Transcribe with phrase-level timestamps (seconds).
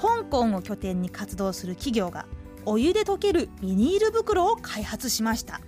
[0.00, 2.26] 香港を拠点に活動する企業が
[2.64, 5.60] お湯で溶けるビニール袋を開発しました。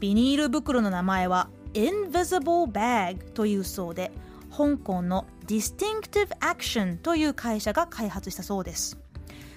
[0.00, 4.10] ビニール袋の名前は Invisible Bag というそうで
[4.50, 8.98] 香港の Distinctive Action という会社が開発したそうです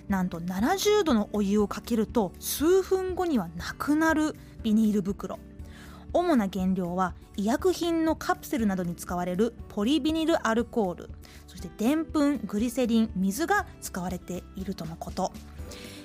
[0.10, 5.40] なんと70度のお湯をかけると数分後にはなくなるビニール袋
[6.14, 11.10] 主な原料は医薬品のカプセルなどに使われるポリビニルアルコール
[11.48, 15.32] そしてでんぷんグリセリン水が使われているとのこと。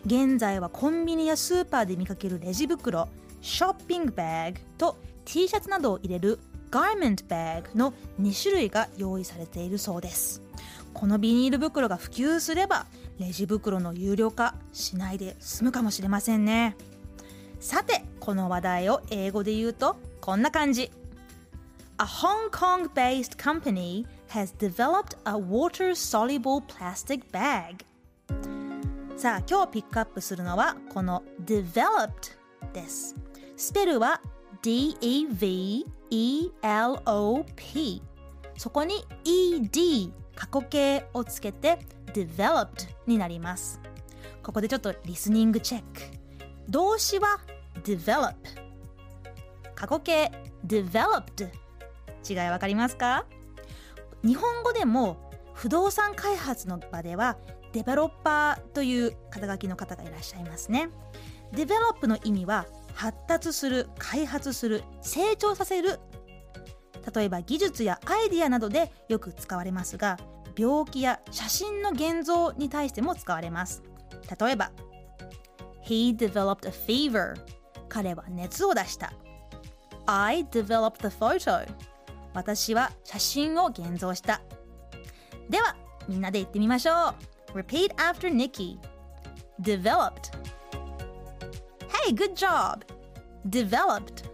[0.07, 3.09] 現在はコンビニやスーパーで見かけるレジ袋
[3.41, 6.39] ショッピングバッグと T シャツなどを入れる
[6.71, 10.43] ガーメントバッグの2種類が用意されているそうです。
[10.95, 12.87] このビニール袋が普及すれば
[13.19, 16.77] レジ袋の有料化しないで済むかもしれませんね。
[17.61, 20.91] さてこの話題を英語で言うとこんな感じ
[21.99, 27.87] A Hong Kong based company has developed a water soluble plastic bag
[29.17, 32.37] さあ今日ピックアップするのはこの developed
[32.75, 33.17] です
[33.57, 34.21] スペルは
[34.61, 35.33] D-E-V-E-L-O-P
[38.59, 41.79] そこに ED 過去形をつけて
[42.13, 43.81] developed になります
[44.43, 45.87] ここでちょっとリスニングチェック
[46.69, 47.39] 動詞は
[47.97, 48.35] develop.
[49.75, 50.31] 過去形
[50.67, 51.51] developed.
[52.29, 53.25] 違いわかりますか？
[54.23, 57.39] 日本語でも不動産開発の場では
[57.73, 60.91] デベロッパーという肩書きの方がいらっしゃいますね。
[61.53, 65.99] デベロップの意味は発達する開発する成長させる。
[67.15, 70.19] 例えば技術やアイディアなどでよく使われますが
[70.57, 73.83] 病気や写真の現像に対しても使われます。
[74.39, 74.73] 例えば
[75.87, 77.35] He developed a fever.
[77.89, 79.13] 彼は熱を出した
[80.07, 81.67] I developed the photo
[82.35, 84.41] 私は写真を現像した
[85.49, 85.77] では
[86.09, 87.15] みんなで言ってみましょ
[87.55, 88.79] う Repeat after Nikki
[89.61, 90.39] Developed
[92.09, 92.85] Hey, good job!
[93.51, 94.25] Developed.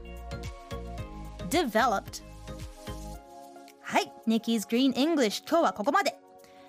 [1.51, 2.23] Developed.
[3.81, 6.17] はい、Nikki's Green English 今日はここまで。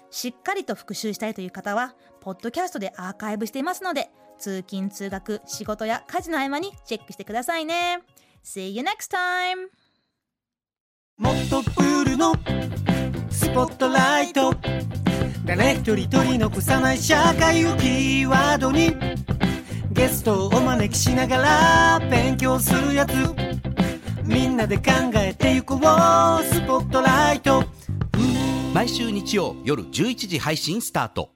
[0.09, 7.99] しっかりと復習したいという方は、ポッドキャストでアーカイブしていますので、通勤・通学、仕事や家事の合間にチェックしてくださいね。
[8.43, 9.67] See you next time!
[11.17, 12.33] もっとプールの
[13.29, 14.53] スポットライト。
[15.45, 18.95] 誰一人取り残さない社会をキーワードに。
[19.91, 23.13] ゲストをお招きしながら勉強するやつ。
[24.23, 27.63] みんなで考えてゆこうスポットライト。
[28.73, 31.29] 毎週日曜夜11時配信スタート